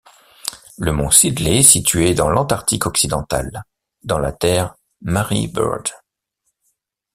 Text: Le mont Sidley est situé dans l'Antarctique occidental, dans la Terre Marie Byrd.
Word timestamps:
Le 0.79 0.91
mont 0.93 1.11
Sidley 1.11 1.59
est 1.59 1.61
situé 1.61 2.15
dans 2.15 2.31
l'Antarctique 2.31 2.87
occidental, 2.87 3.65
dans 4.03 4.17
la 4.17 4.31
Terre 4.31 4.73
Marie 5.01 5.47
Byrd. 5.47 5.89